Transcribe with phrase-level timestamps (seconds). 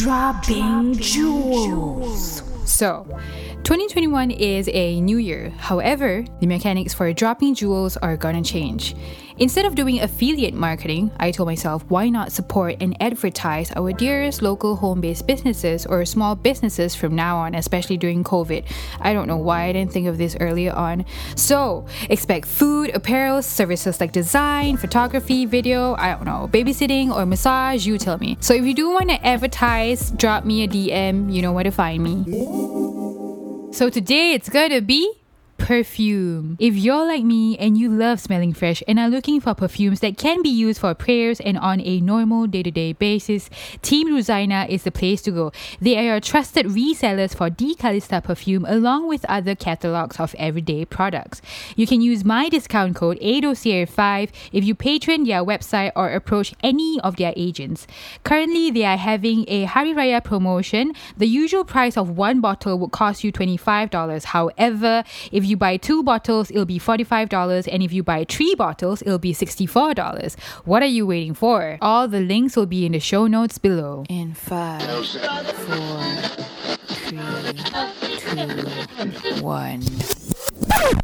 [0.00, 2.42] Dropping jewels.
[2.64, 3.04] So,
[3.64, 5.50] 2021 is a new year.
[5.58, 8.96] However, the mechanics for dropping jewels are gonna change.
[9.40, 14.42] Instead of doing affiliate marketing, I told myself, why not support and advertise our dearest
[14.42, 18.66] local home based businesses or small businesses from now on, especially during COVID?
[19.00, 21.06] I don't know why I didn't think of this earlier on.
[21.36, 27.86] So, expect food, apparel, services like design, photography, video, I don't know, babysitting or massage,
[27.86, 28.36] you tell me.
[28.40, 31.70] So, if you do want to advertise, drop me a DM, you know where to
[31.70, 32.24] find me.
[33.72, 35.14] So, today it's gonna be
[35.60, 36.56] perfume.
[36.58, 40.16] If you're like me and you love smelling fresh and are looking for perfumes that
[40.16, 43.50] can be used for prayers and on a normal day to day basis,
[43.82, 45.52] Team Rosina is the place to go.
[45.80, 50.86] They are your trusted resellers for D Calista perfume along with other catalogs of everyday
[50.86, 51.42] products.
[51.76, 56.98] You can use my discount code ADOCR5 if you patron their website or approach any
[57.02, 57.86] of their agents.
[58.24, 60.94] Currently, they are having a Hari Raya promotion.
[61.18, 64.24] The usual price of one bottle would cost you $25.
[64.24, 67.68] However, if you buy two bottles, it'll be $45.
[67.70, 70.38] And if you buy three bottles, it'll be $64.
[70.64, 71.78] What are you waiting for?
[71.80, 74.04] All the links will be in the show notes below.
[74.08, 76.02] In five, four,
[76.86, 77.18] three,
[78.18, 79.82] two, one.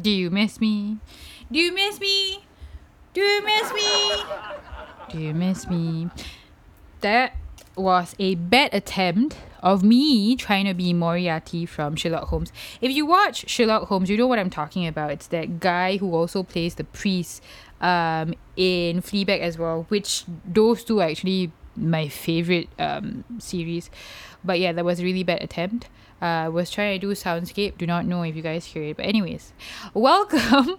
[0.00, 0.98] Do you miss me?
[1.50, 2.43] Do you miss me?
[3.14, 4.24] Do you miss me?
[5.08, 6.10] Do you miss me?
[7.00, 7.36] That
[7.76, 12.52] was a bad attempt of me trying to be Moriarty from Sherlock Holmes.
[12.80, 15.12] If you watch Sherlock Holmes, you know what I'm talking about.
[15.12, 17.40] It's that guy who also plays the priest
[17.80, 23.90] um, in Fleabag as well, which those two are actually my favorite um, series.
[24.42, 25.88] But yeah, that was a really bad attempt.
[26.20, 27.78] I uh, was trying to do soundscape.
[27.78, 28.96] Do not know if you guys hear it.
[28.96, 29.52] But anyways,
[29.94, 30.78] welcome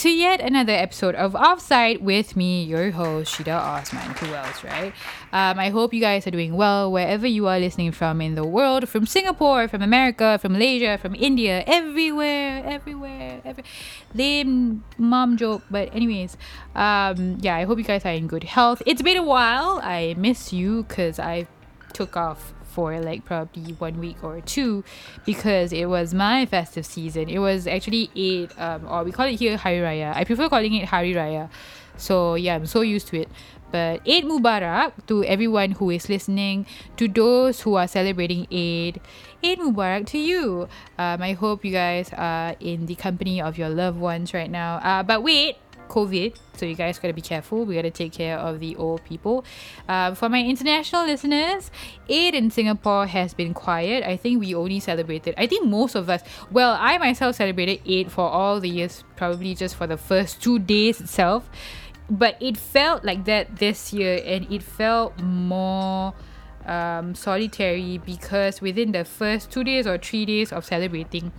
[0.00, 4.10] to yet another episode of Offside with me, your host, Shida Osman.
[4.16, 4.92] Who else, right?
[5.32, 8.44] Um, I hope you guys are doing well wherever you are listening from in the
[8.44, 13.64] world, from Singapore, from America, from Malaysia, from India, everywhere, everywhere, every
[14.12, 15.62] lame mom joke.
[15.70, 16.36] But anyways,
[16.74, 18.82] um, yeah, I hope you guys are in good health.
[18.84, 19.80] It's been a while.
[19.82, 21.46] I miss you because I
[21.94, 24.84] took off for like probably one week or two
[25.24, 27.30] because it was my festive season.
[27.30, 30.14] It was actually Eid, um, or we call it here Hari Raya.
[30.14, 31.48] I prefer calling it Hari Raya.
[31.96, 33.30] So yeah, I'm so used to it.
[33.72, 36.66] But Eid Mubarak to everyone who is listening,
[36.98, 39.00] to those who are celebrating Eid.
[39.42, 40.68] Eid Mubarak to you.
[40.98, 44.84] Um, I hope you guys are in the company of your loved ones right now.
[44.84, 45.56] Uh, but wait,
[45.88, 47.64] COVID, so you guys gotta be careful.
[47.64, 49.44] We gotta take care of the old people.
[49.88, 51.70] Uh, for my international listeners,
[52.10, 54.04] Eid in Singapore has been quiet.
[54.04, 55.34] I think we only celebrated.
[55.36, 56.22] I think most of us.
[56.50, 60.58] Well, I myself celebrated Eid for all the years, probably just for the first two
[60.58, 61.48] days itself.
[62.08, 66.14] But it felt like that this year, and it felt more
[66.66, 71.32] um, solitary because within the first two days or three days of celebrating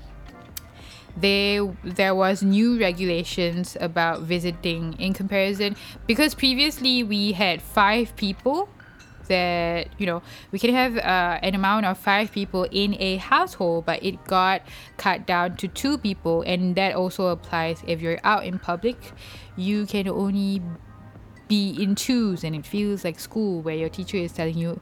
[1.20, 5.76] there there was new regulations about visiting in comparison.
[6.06, 8.70] Because previously we had five people
[9.28, 13.86] that you know we can have uh, an amount of five people in a household
[13.86, 14.62] but it got
[14.96, 18.98] cut down to two people and that also applies if you're out in public.
[19.56, 20.62] You can only
[21.48, 24.80] be in twos and it feels like school where your teacher is telling you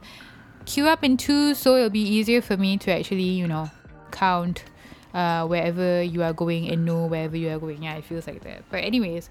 [0.64, 3.70] queue up in twos so it'll be easier for me to actually you know
[4.10, 4.64] count
[5.16, 7.82] uh, wherever you are going and know wherever you are going.
[7.82, 8.62] Yeah, it feels like that.
[8.70, 9.30] But anyways,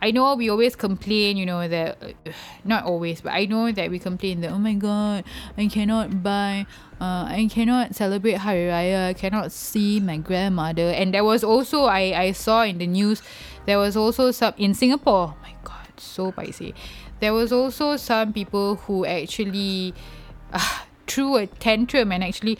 [0.00, 2.30] I know we always complain, you know, that uh,
[2.64, 5.24] not always, but I know that we complain that oh my god,
[5.58, 6.66] I cannot buy,
[7.00, 10.90] uh, I cannot celebrate Hari Raya, I cannot see my grandmother.
[10.94, 13.20] And there was also I I saw in the news,
[13.66, 15.34] there was also some in Singapore.
[15.34, 16.74] Oh my god, so spicy.
[17.18, 19.92] There was also some people who actually
[20.52, 22.58] uh, threw a tantrum and actually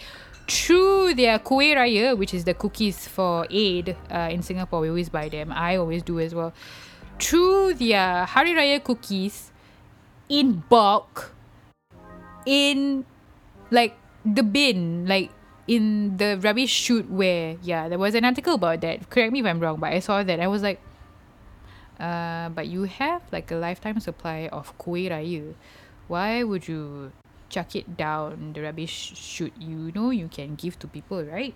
[0.48, 5.08] through their kueh raya, which is the cookies for Eid uh, in Singapore, we always
[5.08, 5.52] buy them.
[5.52, 6.52] I always do as well.
[7.18, 9.50] Through their Hari Raya cookies
[10.28, 11.34] in bulk,
[12.44, 13.04] in
[13.70, 15.30] like the bin, like
[15.66, 19.10] in the rubbish chute where, yeah, there was an article about that.
[19.10, 20.40] Correct me if I'm wrong, but I saw that.
[20.40, 20.80] I was like,
[21.98, 25.54] uh, but you have like a lifetime supply of kueh raya.
[26.06, 27.12] Why would you
[27.48, 31.54] chuck it down the rubbish should you know you can give to people right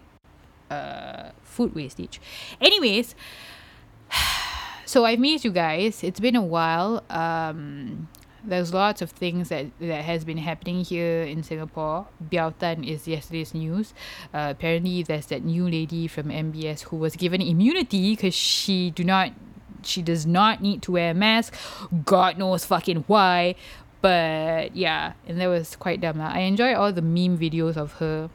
[0.70, 2.20] uh food wastage
[2.60, 3.14] anyways
[4.84, 8.08] so i've missed you guys it's been a while um
[8.44, 12.06] there's lots of things that that has been happening here in Singapore.
[12.30, 13.92] Biautan is yesterday's news.
[14.32, 19.04] Uh, apparently, there's that new lady from MBS who was given immunity because she do
[19.04, 19.32] not,
[19.82, 21.54] she does not need to wear a mask.
[22.04, 23.56] God knows fucking why.
[24.00, 26.18] But yeah, and that was quite dumb.
[26.18, 26.32] lah.
[26.32, 28.30] I enjoy all the meme videos of her.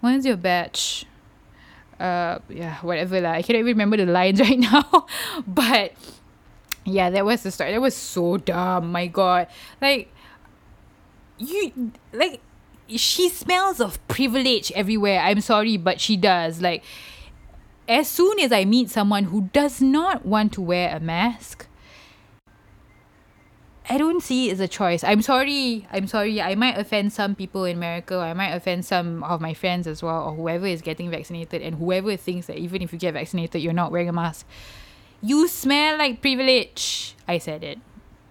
[0.00, 1.06] When's your batch?
[2.00, 3.32] Uh, yeah, whatever lah.
[3.32, 5.06] I cannot even remember the lines right now.
[5.46, 5.92] but
[6.84, 7.70] yeah, that was the start.
[7.70, 8.90] That was so dumb.
[8.90, 9.46] My God,
[9.80, 10.10] like
[11.38, 12.40] you like
[12.88, 15.20] she smells of privilege everywhere.
[15.20, 16.60] I'm sorry, but she does.
[16.60, 16.82] Like
[17.88, 21.66] as soon as I meet someone who does not want to wear a mask,
[23.88, 25.02] I don't see it as a choice.
[25.02, 25.86] I'm sorry.
[25.92, 26.40] I'm sorry.
[26.40, 28.16] I might offend some people in America.
[28.16, 31.76] I might offend some of my friends as well, or whoever is getting vaccinated, and
[31.76, 34.46] whoever thinks that even if you get vaccinated, you're not wearing a mask.
[35.20, 37.14] You smell like privilege.
[37.26, 37.78] I said it.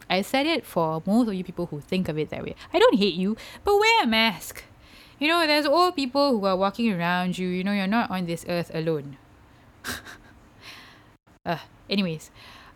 [0.09, 2.55] I said it for most of you people who think of it that way.
[2.73, 4.63] I don't hate you, but wear a mask.
[5.19, 7.47] You know, there's all people who are walking around you.
[7.47, 9.17] You know, you're not on this earth alone.
[11.45, 11.59] uh,
[11.89, 12.31] anyways,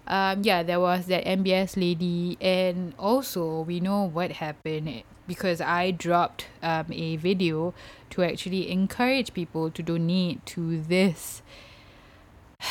[0.08, 5.92] um, yeah, there was that MBS lady, and also we know what happened because I
[5.92, 7.74] dropped um, a video
[8.12, 11.42] to actually encourage people to donate to this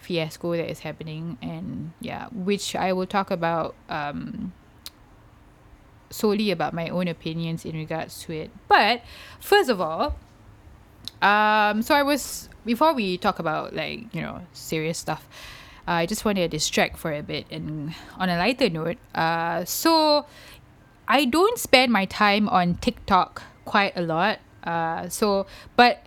[0.00, 4.52] fiasco that is happening, and yeah, which I will talk about um,
[6.10, 8.50] solely about my own opinions in regards to it.
[8.68, 9.02] But
[9.40, 10.16] first of all,
[11.22, 15.26] um, so I was before we talk about like you know serious stuff.
[15.88, 20.26] I just wanted to distract for a bit and on a lighter note, uh, so
[21.08, 24.38] I don't spend my time on TikTok quite a lot.
[24.62, 25.46] Uh, so
[25.76, 26.04] but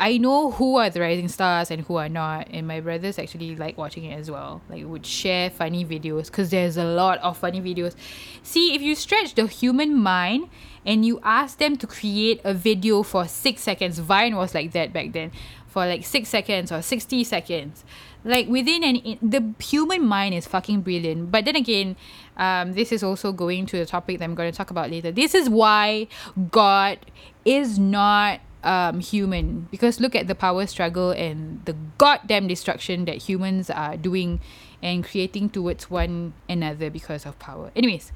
[0.00, 3.54] I know who are the rising stars and who are not, and my brothers actually
[3.54, 4.62] like watching it as well.
[4.68, 7.94] Like would share funny videos because there's a lot of funny videos.
[8.42, 10.48] See, if you stretch the human mind
[10.84, 14.92] and you ask them to create a video for six seconds, Vine was like that
[14.92, 15.30] back then,
[15.72, 17.82] for like six seconds or sixty seconds.
[18.24, 21.32] Like within an in, the human mind is fucking brilliant.
[21.32, 21.96] But then again
[22.36, 25.10] um this is also going to the topic that i'm going to talk about later.
[25.10, 26.08] This is why
[26.50, 26.98] god
[27.44, 29.68] is not um human.
[29.70, 34.40] Because look at the power struggle and the goddamn destruction that humans are doing
[34.82, 37.72] and creating towards one another because of power.
[37.74, 38.12] Anyways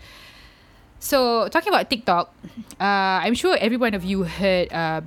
[0.98, 2.34] so talking about tiktok
[2.80, 5.02] uh i'm sure every one of you heard uh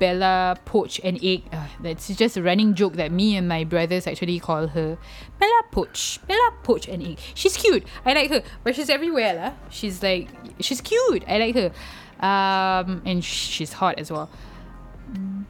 [0.00, 1.44] Bella Poach and Egg.
[1.52, 4.98] Uh, that's just a running joke that me and my brothers actually call her.
[5.38, 6.18] Bella Poach.
[6.26, 7.18] Bella Poach and Egg.
[7.34, 7.84] She's cute.
[8.04, 8.42] I like her.
[8.64, 9.34] But she's everywhere.
[9.34, 9.52] lah.
[9.70, 11.22] She's like, she's cute.
[11.28, 11.70] I like her.
[12.18, 14.28] Um, and she's hot as well.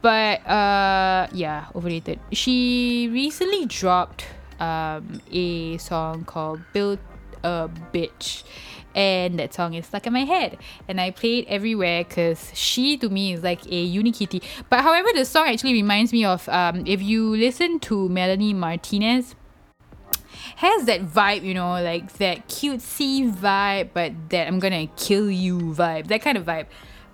[0.02, 2.20] But uh, yeah, overrated.
[2.32, 4.26] She recently dropped
[4.58, 6.99] um, a song called Build
[7.42, 8.42] a Bitch
[8.94, 10.58] and that song is stuck in my head
[10.88, 14.42] and I play it everywhere because she to me is like a unikitty.
[14.69, 19.34] But however, the song actually reminds me of um, if you listen to Melanie Martinez,
[20.56, 25.58] has that vibe, you know, like that cutesy vibe, but that I'm gonna kill you
[25.58, 26.66] vibe, that kind of vibe.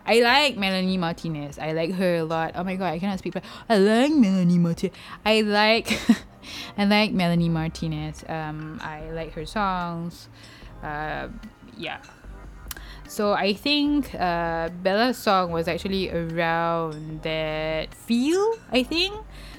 [0.09, 1.59] I like Melanie Martinez.
[1.59, 2.53] I like her a lot.
[2.55, 3.35] Oh my god, I cannot speak.
[3.69, 4.97] I like Melanie Martinez.
[5.25, 5.99] I like,
[6.77, 8.25] I like Melanie Martinez.
[8.29, 10.29] Um, I like her songs.
[10.83, 11.29] Uh,
[11.77, 12.01] yeah.
[13.09, 19.15] So I think uh, Bella's song was actually around that feel, I think.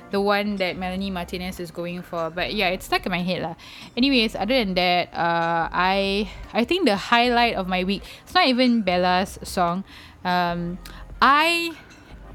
[0.09, 2.29] The one that Melanie Martinez is going for.
[2.29, 3.41] But yeah, it's stuck in my head.
[3.41, 3.55] lah.
[3.95, 8.47] Anyways, other than that, uh, I I think the highlight of my week, it's not
[8.47, 9.83] even Bella's song.
[10.23, 10.79] Um,
[11.21, 11.75] I,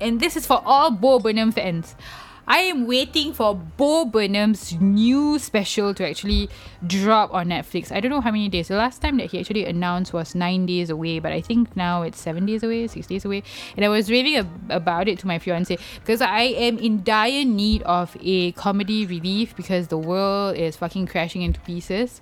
[0.00, 1.97] and this is for all Bo Burnham fans.
[2.46, 6.50] I am waiting for Bo Burnham's new special to actually
[6.84, 7.92] drop on Netflix.
[7.92, 8.68] I don't know how many days.
[8.68, 12.02] The last time that he actually announced was nine days away, but I think now
[12.02, 13.44] it's seven days away, six days away.
[13.76, 17.44] And I was raving ab- about it to my fiance because I am in dire
[17.44, 22.20] need of a comedy relief because the world is fucking crashing into pieces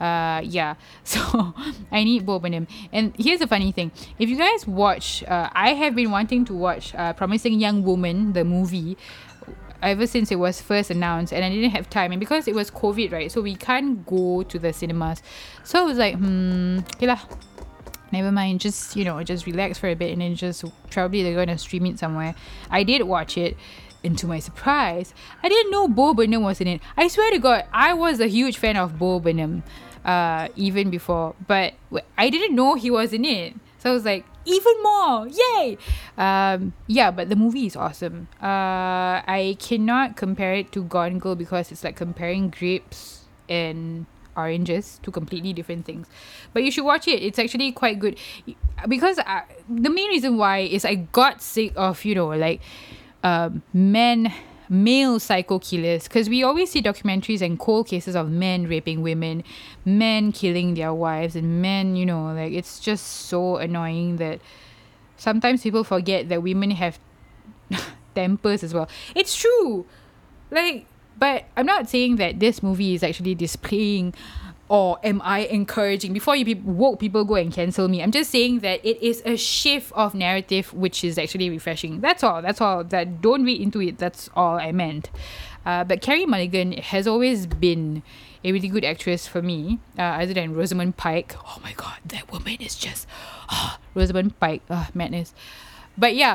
[0.00, 0.74] uh yeah
[1.04, 1.54] so
[1.92, 5.74] i need Bo Burnham and here's the funny thing if you guys watch uh, i
[5.74, 8.96] have been wanting to watch uh, promising young woman the movie
[9.82, 12.12] ever since it was first announced and I didn't have time.
[12.12, 15.22] And because it was COVID right so we can't go to the cinemas.
[15.64, 17.20] So I was like hmm okay lah.
[18.12, 18.60] Never mind.
[18.60, 21.86] Just you know just relax for a bit and then just probably they're gonna stream
[21.86, 22.34] it somewhere.
[22.70, 23.56] I did watch it
[24.04, 26.80] and to my surprise I didn't know Bo Burnham was in it.
[26.96, 29.62] I swear to god I was a huge fan of Bo Burnham
[30.04, 31.74] uh even before but
[32.18, 33.54] I didn't know he was in it.
[33.78, 35.78] So I was like even more yay
[36.18, 41.34] um yeah but the movie is awesome uh I cannot compare it to Gone Girl
[41.34, 44.06] because it's like comparing grapes and
[44.36, 46.06] oranges, to completely different things.
[46.52, 47.22] But you should watch it.
[47.22, 48.18] It's actually quite good
[48.88, 52.60] because I, the main reason why is I got sick of you know like
[53.22, 54.32] um, men
[54.68, 59.42] male psycho killers because we always see documentaries and cold cases of men raping women
[59.84, 64.40] men killing their wives and men you know like it's just so annoying that
[65.16, 66.98] sometimes people forget that women have
[68.14, 68.88] tempers as well.
[69.14, 69.86] It's true!
[70.50, 70.86] Like
[71.18, 74.14] but i'm not saying that this movie is actually displaying
[74.68, 78.02] or am I encouraging before you people, woke people go and cancel me?
[78.02, 82.00] I'm just saying that it is a shift of narrative which is actually refreshing.
[82.00, 82.40] That's all.
[82.40, 82.84] That's all.
[82.84, 83.98] That don't read into it.
[83.98, 85.10] That's all I meant.
[85.64, 88.02] Uh, but Carey Mulligan has always been
[88.44, 91.36] a really good actress for me, uh, other than Rosamund Pike.
[91.46, 93.06] Oh my god, that woman is just
[93.50, 95.34] oh, Rosamund Pike, oh, madness.
[95.96, 96.32] But yeah,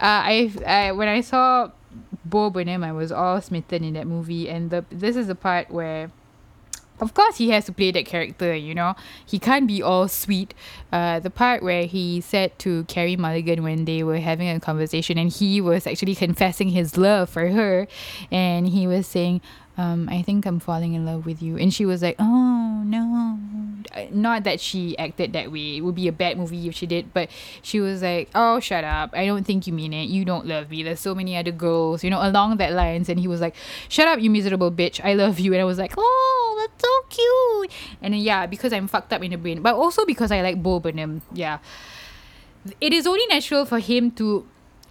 [0.00, 1.70] uh, I, I when I saw
[2.24, 5.70] Bo Burnham, I was all smitten in that movie, and the this is the part
[5.70, 6.12] where
[7.00, 10.54] of course he has to play that character you know he can't be all sweet
[10.92, 15.18] uh the part where he said to carey mulligan when they were having a conversation
[15.18, 17.86] and he was actually confessing his love for her
[18.30, 19.40] and he was saying
[19.78, 21.56] um, I think I'm falling in love with you.
[21.56, 23.38] And she was like, oh, no.
[24.10, 25.76] Not that she acted that way.
[25.76, 27.14] It would be a bad movie if she did.
[27.14, 27.30] But
[27.62, 29.10] she was like, oh, shut up.
[29.12, 30.08] I don't think you mean it.
[30.08, 30.82] You don't love me.
[30.82, 33.08] There's so many other girls, you know, along that lines.
[33.08, 33.54] And he was like,
[33.88, 35.00] shut up, you miserable bitch.
[35.02, 35.52] I love you.
[35.52, 36.47] And I was like, oh,
[36.78, 37.72] so cute.
[38.02, 39.62] And then, yeah, because I'm fucked up in the brain.
[39.62, 41.22] But also because I like Bo Burnham.
[41.32, 41.58] Yeah.
[42.80, 44.46] It is only natural for him to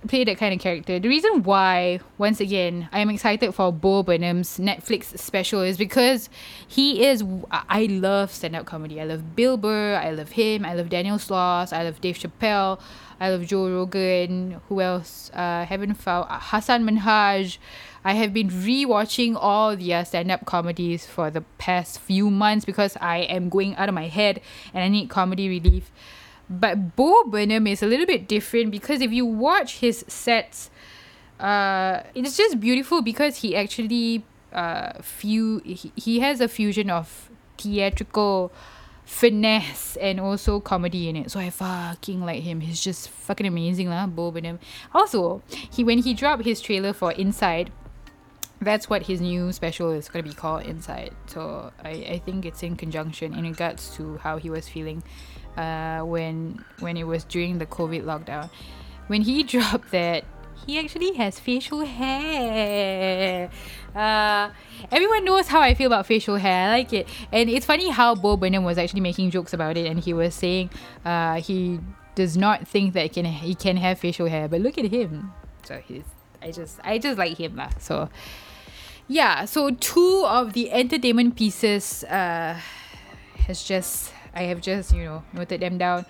[0.08, 1.00] play that kind of character.
[1.00, 6.30] The reason why, once again, I am excited for Bo Burnham's Netflix special is because
[6.68, 7.24] he is.
[7.52, 9.02] I love stand up comedy.
[9.02, 9.96] I love Bill Burr.
[9.96, 10.66] I love him.
[10.66, 11.74] I love Daniel Sloss.
[11.74, 12.80] I love Dave Chappelle.
[13.20, 14.62] I love Joe Rogan.
[14.70, 15.32] Who else?
[15.34, 17.58] Uh, haven't found Hasan Minhaj.
[18.08, 22.96] I have been rewatching all their stand up comedies for the past few months because
[23.02, 24.40] I am going out of my head
[24.74, 25.92] and I need comedy relief.
[26.50, 30.70] But Bo Burnham is a little bit different because if you watch his sets,
[31.42, 34.24] uh, it's just beautiful because he actually
[34.54, 38.54] uh few he, he has a fusion of theatrical
[39.04, 41.30] finesse and also comedy in it.
[41.30, 42.62] So I fucking like him.
[42.62, 44.60] He's just fucking amazing lah, Bo Burnham.
[44.94, 47.70] Also, he when he dropped his trailer for Inside,
[48.62, 51.14] that's what his new special is gonna be called Inside.
[51.28, 55.04] So I, I think it's in conjunction in regards to how he was feeling
[55.58, 58.50] uh, when when it was during the COVID lockdown.
[59.08, 60.26] When he dropped that,
[60.66, 63.50] he actually has facial hair.
[63.96, 64.50] Uh,
[64.92, 66.70] everyone knows how I feel about facial hair.
[66.70, 69.86] I like it, and it's funny how Bo Burnham was actually making jokes about it,
[69.86, 70.70] and he was saying
[71.06, 71.80] uh, he
[72.16, 75.32] does not think that he can he can have facial hair, but look at him.
[75.64, 76.04] So he's
[76.42, 77.70] I just I just like him lah.
[77.80, 78.10] So
[79.08, 82.60] yeah, so two of the entertainment pieces uh,
[83.48, 86.06] has just I have just, you know, noted them down.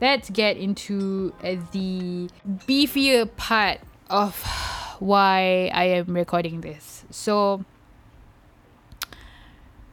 [0.00, 2.30] Let's get into uh, the
[2.66, 4.40] beefier part of
[4.98, 7.04] why I am recording this.
[7.10, 7.64] So,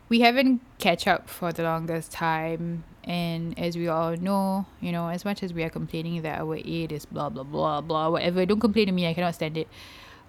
[0.07, 5.07] we haven't catch up for the longest time and as we all know you know
[5.09, 8.45] as much as we are complaining that our aid is blah blah blah blah whatever
[8.45, 9.67] don't complain to me i cannot stand it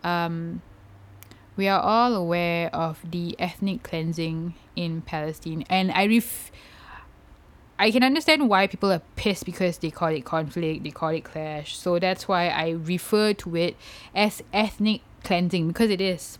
[0.02, 0.62] um
[1.56, 6.50] we are all aware of the ethnic cleansing in palestine and i ref
[7.78, 11.24] I can understand why people are pissed because they call it conflict, they call it
[11.24, 11.76] clash.
[11.76, 13.76] So that's why I refer to it
[14.14, 16.38] as ethnic cleansing because it is.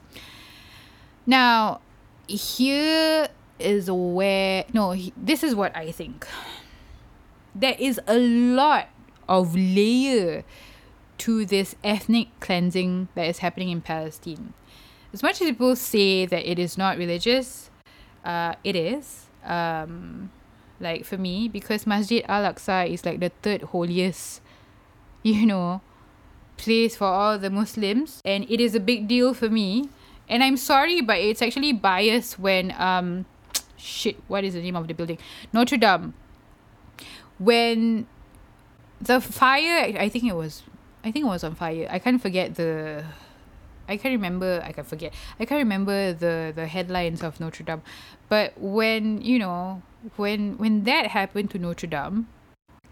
[1.27, 1.81] Now,
[2.29, 3.29] here
[3.59, 6.27] is where no, this is what I think.
[7.55, 8.89] There is a lot
[9.29, 10.45] of layer
[11.19, 14.53] to this ethnic cleansing that is happening in Palestine.
[15.15, 17.71] As much as people say that it is not religious,
[18.25, 19.27] uh, it is.
[19.45, 20.31] Um,
[20.81, 24.41] like for me because Masjid Al Aqsa is like the third holiest
[25.23, 25.81] you know
[26.57, 29.89] place for all the Muslims and it is a big deal for me.
[30.29, 33.27] And I'm sorry but it's actually biased when um
[33.77, 35.19] shit what is the name of the building?
[35.53, 36.15] Notre Dame.
[37.39, 38.07] When
[39.01, 40.63] the fire I think it was
[41.05, 41.87] I think it was on fire.
[41.91, 43.05] I can't forget the
[43.89, 45.13] I can't remember I can forget.
[45.39, 47.83] I can't remember the the headlines of Notre Dame.
[48.29, 49.83] But when you know
[50.17, 52.29] when when that happened to Notre Dame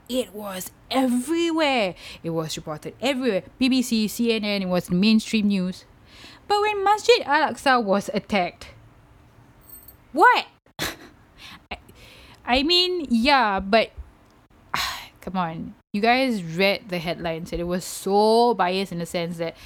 [0.08, 1.94] it was everywhere.
[2.22, 3.44] It was reported everywhere.
[3.60, 5.84] BBC CNN it was mainstream news.
[6.48, 8.68] But when Masjid Al-Aqsa was attacked
[10.12, 10.46] what?
[11.70, 11.78] I,
[12.44, 13.90] I mean yeah but
[15.20, 15.74] come on.
[15.94, 19.56] You guys read the headlines and it was so biased in the sense that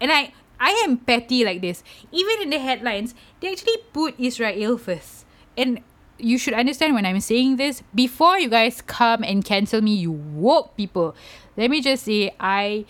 [0.00, 0.32] and I
[0.62, 1.82] I am petty like this.
[2.12, 5.26] Even in the headlines, they actually put Israel first.
[5.58, 5.80] And
[6.18, 10.12] you should understand when I'm saying this before you guys come and cancel me, you
[10.12, 11.16] woke people.
[11.56, 12.84] Let me just say, I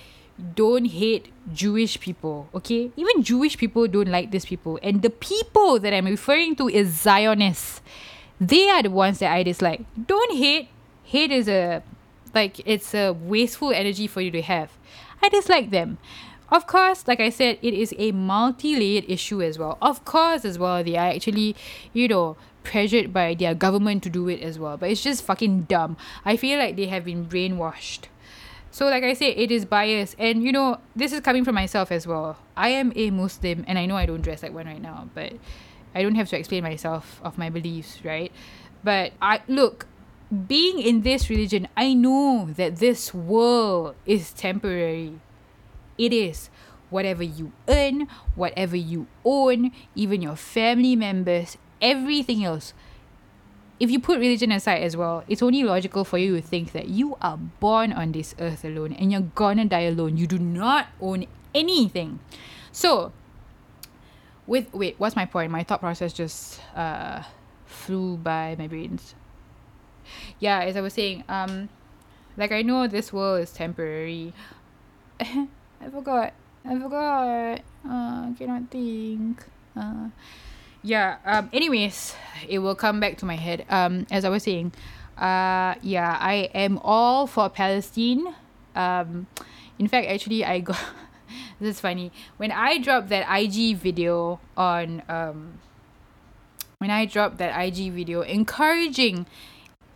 [0.55, 2.91] don't hate Jewish people, okay?
[2.95, 4.79] Even Jewish people don't like these people.
[4.83, 7.81] And the people that I'm referring to is Zionists.
[8.39, 9.81] They are the ones that I dislike.
[10.07, 10.69] Don't hate.
[11.05, 11.83] Hate is a
[12.35, 14.73] like it's a wasteful energy for you to have.
[15.23, 15.99] I dislike them.
[16.53, 19.79] Of course, like I said, it is a multi-layered issue as well.
[19.81, 21.57] Of course, as well, they are actually,
[21.95, 24.77] you know, pressured by their government to do it as well.
[24.77, 25.97] But it's just fucking dumb.
[26.27, 28.01] I feel like they have been brainwashed.
[28.71, 30.15] So, like I said, it is biased.
[30.19, 32.37] And, you know, this is coming from myself as well.
[32.55, 35.33] I am a Muslim, and I know I don't dress like one right now, but
[35.95, 38.31] I don't have to explain myself of my beliefs, right?
[38.85, 39.87] But I look,
[40.49, 45.21] being in this religion, I know that this world is temporary.
[46.03, 46.51] It is.
[46.91, 52.75] Whatever you earn, whatever you own, even your family members, everything else.
[53.79, 56.89] If you put religion aside as well, it's only logical for you to think that
[56.89, 60.17] you are born on this earth alone and you're gonna die alone.
[60.17, 62.19] You do not own anything.
[62.73, 63.13] So,
[64.47, 65.53] with wait, what's my point?
[65.53, 67.23] My thought process just uh
[67.65, 69.15] flew by my brains.
[70.41, 71.69] Yeah, as I was saying, um,
[72.37, 74.35] like I know this world is temporary.
[75.83, 76.33] I forgot.
[76.65, 77.61] I forgot.
[77.85, 79.45] Uh, cannot think.
[79.77, 80.09] Uh,
[80.83, 81.19] yeah.
[81.25, 81.51] Um.
[81.53, 82.15] Anyways,
[82.49, 83.67] it will come back to my head.
[83.69, 84.07] Um.
[84.11, 84.73] As I was saying,
[85.19, 85.75] uh.
[85.83, 86.17] Yeah.
[86.21, 88.35] I am all for Palestine.
[88.77, 89.27] Um.
[89.79, 90.79] In fact, actually, I got.
[91.61, 92.13] this is funny.
[92.37, 95.59] When I dropped that IG video on um.
[96.79, 99.27] When I dropped that IG video encouraging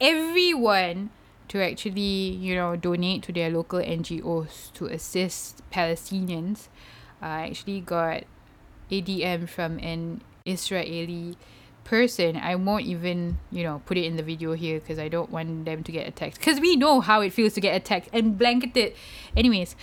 [0.00, 1.10] everyone
[1.48, 6.68] to actually, you know, donate to their local NGOs to assist Palestinians.
[7.20, 8.24] I actually got
[8.90, 11.36] ADM from an Israeli
[11.84, 12.36] person.
[12.36, 15.64] I won't even, you know, put it in the video here because I don't want
[15.64, 16.38] them to get attacked.
[16.38, 18.94] Because we know how it feels to get attacked and blanketed.
[19.36, 19.76] Anyways,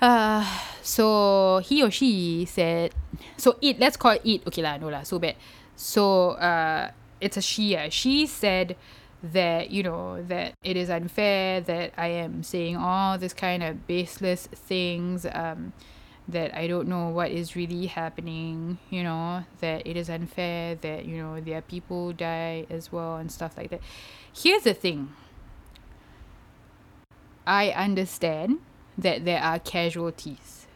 [0.00, 0.44] uh,
[0.82, 2.94] so he or she said,
[3.36, 5.36] so it, let's call it, okay lah, no lah, so bad.
[5.74, 8.76] So, uh, it's a she, she said,
[9.22, 13.86] that you know that it is unfair that I am saying all this kind of
[13.86, 15.72] baseless things um
[16.28, 21.04] that I don't know what is really happening you know that it is unfair that
[21.04, 23.80] you know there are people die as well and stuff like that.
[24.32, 25.14] Here's the thing.
[27.46, 28.58] I understand
[28.96, 30.66] that there are casualties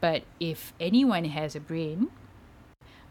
[0.00, 2.08] but if anyone has a brain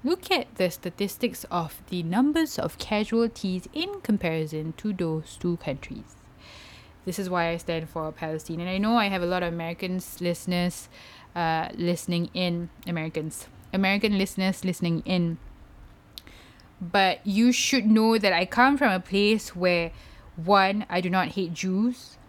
[0.06, 6.16] Look at the statistics of the numbers of casualties in comparison to those two countries.
[7.06, 8.60] This is why I stand for Palestine.
[8.60, 10.90] And I know I have a lot of Americans listeners
[11.36, 15.40] uh, listening in, Americans, American listeners listening in.
[16.80, 19.92] But you should know that I come from a place where,
[20.36, 22.20] one, I do not hate Jews.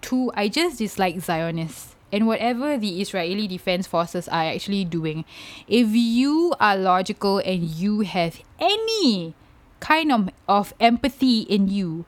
[0.00, 5.24] Two, I just dislike Zionists and whatever the Israeli Defense Forces are actually doing,
[5.68, 9.34] if you are logical and you have any
[9.80, 12.04] kind of, of empathy in you,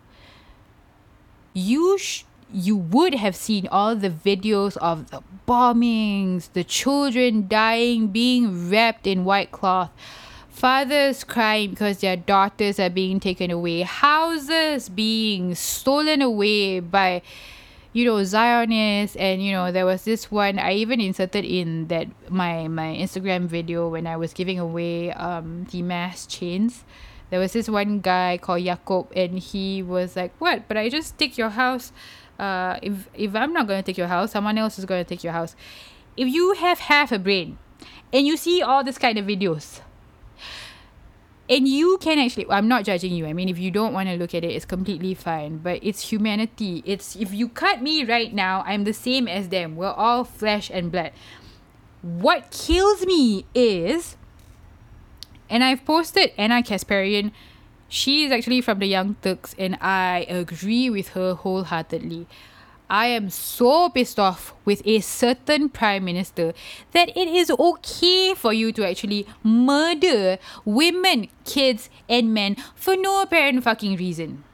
[1.54, 8.08] you sh- you would have seen all the videos of the bombings, the children dying,
[8.08, 9.90] being wrapped in white cloth,
[10.50, 17.22] fathers crying because their daughters are being taken away, houses being stolen away by
[17.92, 22.09] you know Zionists and you know there was this one I even inserted in that
[22.31, 26.85] my my Instagram video when I was giving away um the mass chains.
[27.31, 30.68] There was this one guy called Jacob and he was like what?
[30.68, 31.92] But I just take your house.
[32.38, 35.33] Uh if if I'm not to take your house someone else is to take your
[35.33, 35.55] house.
[36.16, 37.59] If you have half a brain
[38.12, 39.81] and you see all this kind of videos
[41.48, 44.16] and you can actually i'm not judging you i mean if you don't want to
[44.16, 46.83] look at it it's completely fine but it's humanity.
[46.87, 49.76] It's if you cut me right now i'm the same as them.
[49.76, 51.12] We're all flesh and blood.
[52.02, 54.16] What kills me is
[55.50, 57.33] and i've posted Ana Kasparian
[57.88, 62.26] she is actually from the young turks and i agree with her wholeheartedly
[62.92, 66.52] I am so pissed off with a certain prime minister
[66.92, 73.22] that it is okay for you to actually murder women, kids, and men for no
[73.22, 74.44] apparent fucking reason.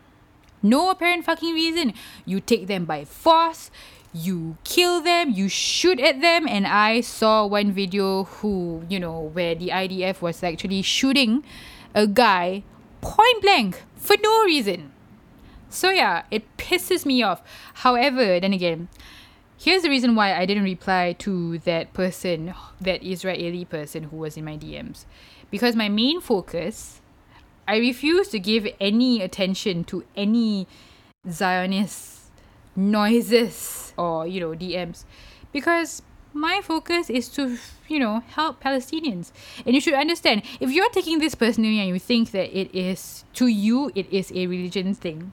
[0.62, 1.94] No apparent fucking reason.
[2.26, 3.72] You take them by force,
[4.14, 9.18] you kill them, you shoot at them, and I saw one video who, you know,
[9.32, 11.42] where the IDF was actually shooting
[11.92, 12.62] a guy
[13.00, 14.92] point blank for no reason.
[15.70, 17.42] So yeah, it pisses me off.
[17.74, 18.88] However, then again,
[19.58, 24.36] here's the reason why I didn't reply to that person, that Israeli person who was
[24.36, 25.04] in my DMs.
[25.50, 27.00] Because my main focus,
[27.66, 30.66] I refuse to give any attention to any
[31.28, 32.30] Zionist
[32.76, 35.04] noises or, you know, DMs
[35.52, 36.02] because
[36.32, 39.32] my focus is to, you know, help Palestinians.
[39.66, 43.24] And you should understand if you're taking this personally and you think that it is,
[43.34, 45.32] to you, it is a religion thing.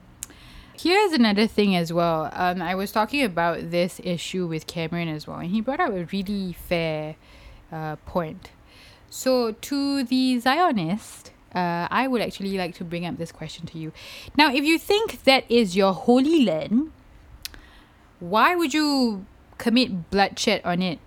[0.78, 2.28] Here's another thing as well.
[2.34, 5.90] Um, I was talking about this issue with Cameron as well, and he brought up
[5.90, 7.16] a really fair
[7.72, 8.50] uh, point.
[9.08, 13.78] So, to the Zionist, uh, I would actually like to bring up this question to
[13.78, 13.92] you.
[14.36, 16.92] Now, if you think that is your holy land,
[18.20, 19.24] why would you
[19.56, 20.98] commit bloodshed on it?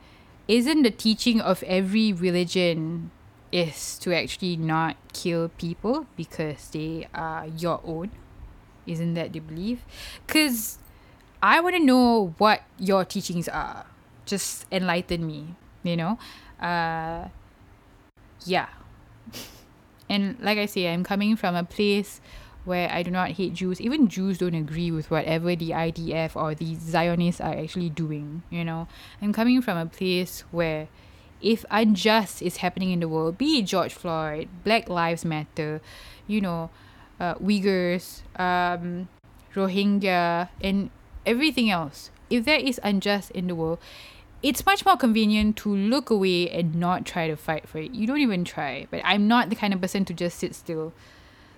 [0.48, 3.12] Isn't the teaching of every religion
[3.52, 8.10] is to actually not kill people because they are your own?
[8.90, 9.86] Isn't that the belief?
[10.26, 10.78] Because
[11.42, 13.86] I want to know what your teachings are.
[14.26, 16.18] Just enlighten me, you know?
[16.60, 17.30] Uh,
[18.46, 18.68] yeah.
[20.12, 22.20] And like I say, I'm coming from a place
[22.66, 23.80] where I do not hate Jews.
[23.80, 28.66] Even Jews don't agree with whatever the IDF or the Zionists are actually doing, you
[28.66, 28.88] know?
[29.22, 30.88] I'm coming from a place where
[31.42, 35.80] if unjust is happening in the world, be it George Floyd, Black Lives Matter,
[36.28, 36.70] you know,
[37.20, 39.08] uh, Uyghurs, um,
[39.54, 40.90] Rohingya, and
[41.26, 43.80] everything else, if there is unjust in the world,
[44.42, 47.92] it's much more convenient to look away and not try to fight for it.
[47.92, 48.88] You don't even try.
[48.90, 50.94] But I'm not the kind of person to just sit still.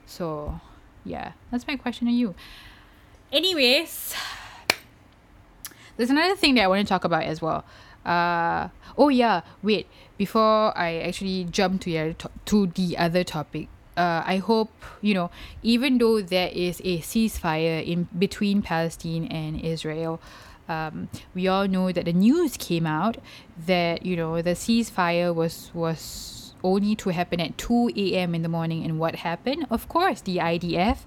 [0.06, 0.60] So,
[1.06, 2.34] yeah, that's my question to you.
[3.32, 4.13] Anyways,
[5.95, 7.63] there's another thing that I want to talk about as well.
[8.04, 9.88] Uh, oh yeah, wait.
[10.17, 15.13] Before I actually jump to the to-, to the other topic, uh, I hope you
[15.13, 15.32] know,
[15.63, 20.21] even though there is a ceasefire in between Palestine and Israel,
[20.69, 23.17] um, we all know that the news came out
[23.65, 28.36] that you know the ceasefire was was only to happen at 2 a.m.
[28.36, 30.99] in the morning and what happened of course the IDF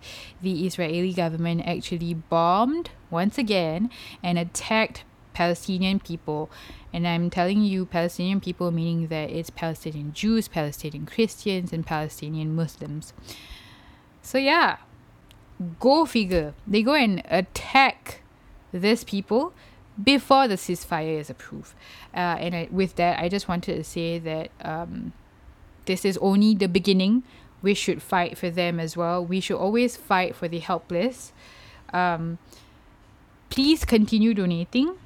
[0.43, 3.89] the Israeli government actually bombed once again
[4.23, 6.51] and attacked Palestinian people
[6.93, 12.55] and I'm telling you Palestinian people meaning that it's Palestinian Jews Palestinian Christians and Palestinian
[12.55, 13.13] Muslims
[14.23, 14.79] so yeah
[15.79, 18.23] go figure they go and attack
[18.73, 19.53] this people
[20.03, 21.75] before the ceasefire is approved.
[22.15, 25.13] Uh, and I, with that, I just wanted to say that um,
[25.87, 27.23] this is only the beginning.
[27.63, 29.25] We should fight for them as well.
[29.25, 31.33] We should always fight for the helpless.
[31.93, 32.39] Um,
[33.51, 34.97] please continue donating.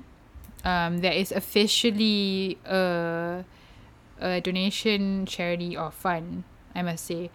[0.65, 3.45] Um, there is officially a,
[4.21, 6.45] a donation charity or fund,
[6.75, 7.31] I must say,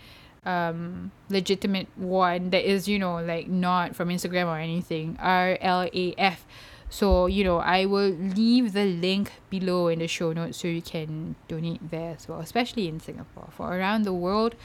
[0.45, 5.17] um legitimate one that is you know like not from Instagram or anything.
[5.21, 6.45] R L A F.
[6.89, 10.81] So you know I will leave the link below in the show notes so you
[10.81, 13.47] can donate there as well especially in Singapore.
[13.51, 14.55] For around the world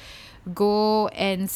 [0.52, 1.48] go and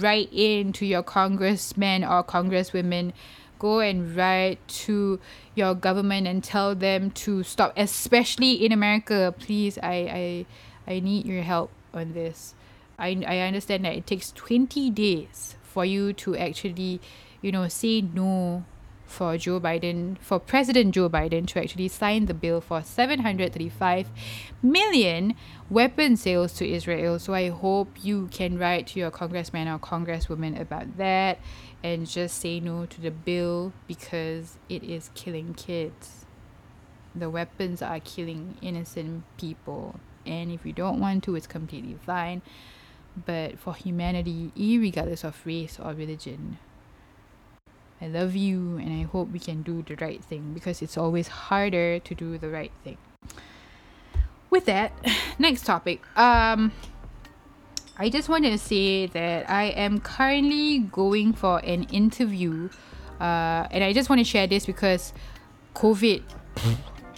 [0.00, 3.12] write in to your congressmen or congresswomen
[3.58, 5.20] go and write to
[5.54, 9.34] your government and tell them to stop especially in America.
[9.38, 10.46] Please I
[10.86, 12.54] I I need your help on this.
[12.98, 17.00] I I understand that it takes 20 days for you to actually,
[17.42, 18.64] you know, say no
[19.08, 24.08] for Joe Biden, for President Joe Biden to actually sign the bill for 735
[24.62, 25.34] million
[25.70, 27.18] weapon sales to Israel.
[27.18, 31.38] So I hope you can write to your congressman or congresswoman about that
[31.82, 36.24] and just say no to the bill because it is killing kids.
[37.14, 40.00] The weapons are killing innocent people.
[40.26, 42.42] And if you don't want to, it's completely fine
[43.26, 46.58] but for humanity, regardless of race or religion.
[48.00, 51.28] I love you and I hope we can do the right thing because it's always
[51.28, 52.98] harder to do the right thing.
[54.50, 54.92] With that,
[55.38, 56.02] next topic.
[56.16, 56.72] Um
[57.98, 62.68] I just wanted to say that I am currently going for an interview
[63.20, 65.12] uh and I just want to share this because
[65.74, 66.22] COVID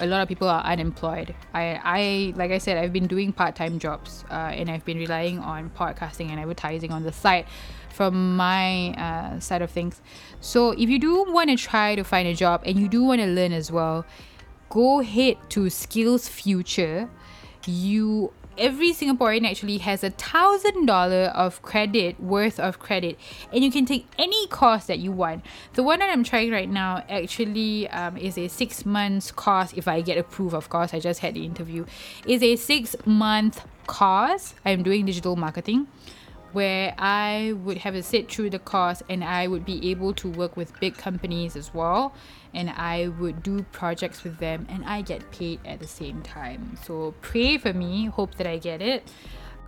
[0.01, 1.35] a lot of people are unemployed.
[1.53, 4.99] I, I like I said, I've been doing part time jobs uh, and I've been
[4.99, 7.47] relying on podcasting and advertising on the side
[7.91, 10.01] from my uh, side of things.
[10.41, 13.21] So if you do want to try to find a job and you do want
[13.21, 14.07] to learn as well,
[14.71, 17.11] go ahead to Skills Future.
[17.67, 23.19] You every Singaporean actually has a thousand dollar of credit worth of credit,
[23.53, 25.45] and you can take any course that you want.
[25.73, 29.73] The one that I'm trying right now actually um, is a six months course.
[29.75, 31.87] If I get approved, of course, I just had the interview.
[32.27, 34.55] Is a six month course.
[34.65, 35.89] I'm doing digital marketing
[36.53, 40.29] where I would have to sit through the course and I would be able to
[40.29, 42.15] work with big companies as well
[42.53, 46.77] and I would do projects with them and I get paid at the same time.
[46.85, 49.05] So pray for me, hope that I get it.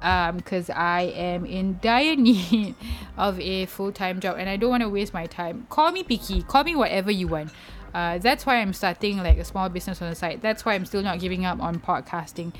[0.01, 2.75] because um, I am in dire need
[3.17, 5.67] of a full time job and I don't want to waste my time.
[5.71, 7.53] Call me picky, call me whatever you want.
[7.95, 10.41] Uh, that's why I'm starting like a small business on the side.
[10.43, 12.53] That's why I'm still not giving up on podcasting.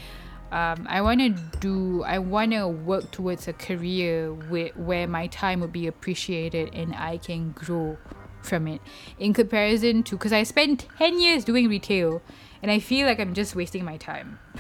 [0.53, 5.27] Um, I want to do, I want to work towards a career where, where my
[5.29, 7.97] time would be appreciated and I can grow
[8.43, 8.83] from it.
[9.19, 12.21] In comparison to, because I spent 10 years doing retail
[12.63, 14.39] and I feel like I'm just wasting my time.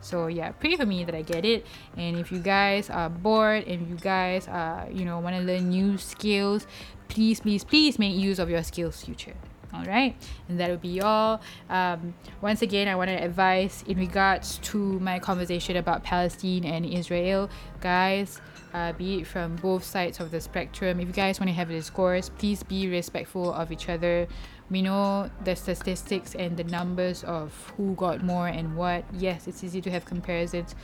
[0.00, 1.66] So yeah, pray for me that I get it.
[1.96, 5.68] And if you guys are bored and you guys are, you know, want to learn
[5.68, 6.66] new skills,
[7.08, 9.34] please, please, please make use of your skills future.
[9.72, 10.16] All right,
[10.48, 11.40] and that will be all.
[11.68, 16.86] Um, once again, I want to advise in regards to my conversation about Palestine and
[16.86, 17.50] Israel,
[17.80, 18.40] guys.
[18.72, 21.00] Uh, be it from both sides of the spectrum.
[21.00, 24.28] If you guys want to have a discourse, please be respectful of each other
[24.70, 29.04] we know the statistics and the numbers of who got more and what.
[29.12, 30.74] Yes, it's easy to have comparisons,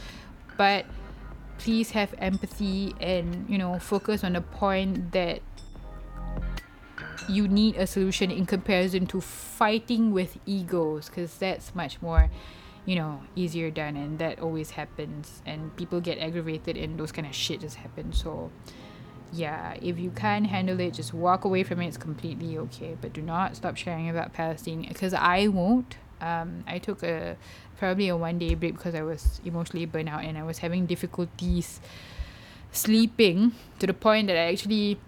[0.56, 0.86] but
[1.58, 5.40] please have empathy and you know focus on the point that
[7.28, 12.30] you need a solution in comparison to fighting with egos because that's much more
[12.86, 17.26] you know easier done and that always happens and people get aggravated and those kind
[17.26, 18.50] of shit just happen so
[19.34, 21.88] yeah, if you can't handle it, just walk away from it.
[21.88, 22.96] It's completely okay.
[23.00, 25.96] But do not stop sharing about Palestine because I won't.
[26.20, 27.36] Um, I took a
[27.76, 30.86] probably a one day break because I was emotionally burnt out and I was having
[30.86, 31.80] difficulties
[32.70, 34.98] sleeping to the point that I actually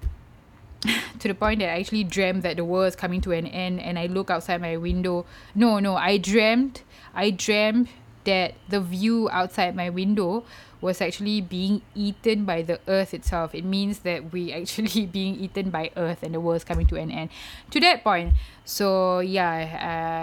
[1.18, 3.80] to the point that I actually dreamt that the world is coming to an end
[3.80, 5.26] and I look outside my window.
[5.54, 6.82] No, no, I dreamt
[7.16, 7.88] I dreamt
[8.24, 10.44] that the view outside my window
[10.82, 13.54] was actually being eaten by the earth itself.
[13.54, 17.10] It means that we actually being eaten by earth and the world's coming to an
[17.10, 17.30] end.
[17.70, 19.62] To that point, so yeah, I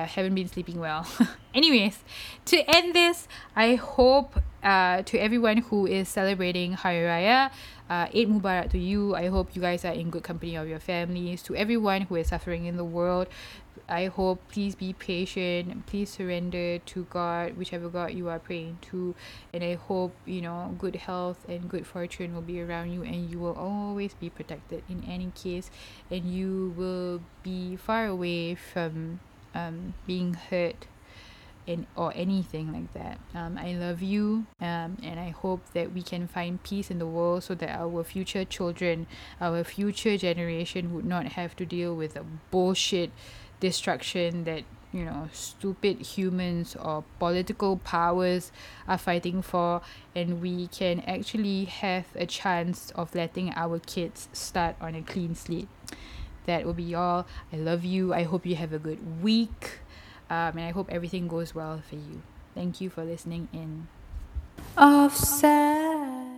[0.03, 1.07] uh, haven't been sleeping well.
[1.55, 1.99] Anyways,
[2.45, 7.51] to end this, I hope uh, to everyone who is celebrating Hari Raya,
[7.89, 9.15] uh, Eid Mubarak to you.
[9.15, 11.41] I hope you guys are in good company of your families.
[11.43, 13.27] To everyone who is suffering in the world,
[13.89, 19.15] I hope please be patient, please surrender to God, whichever God you are praying to,
[19.53, 23.29] and I hope you know good health and good fortune will be around you, and
[23.29, 25.69] you will always be protected in any case,
[26.09, 29.19] and you will be far away from
[29.53, 30.87] um, being hurt
[31.65, 33.19] in or anything like that.
[33.33, 37.07] Um, I love you, um, and I hope that we can find peace in the
[37.07, 39.07] world so that our future children,
[39.39, 43.11] our future generation would not have to deal with the bullshit
[43.59, 48.51] destruction that you know stupid humans or political powers
[48.87, 49.81] are fighting for.
[50.15, 55.35] And we can actually have a chance of letting our kids start on a clean
[55.35, 55.69] slate.
[56.45, 57.25] That will be all.
[57.53, 58.13] I love you.
[58.13, 59.79] I hope you have a good week
[60.33, 62.21] um, and i hope everything goes well for you.
[62.55, 63.87] Thank you for listening in.
[64.77, 66.32] Offset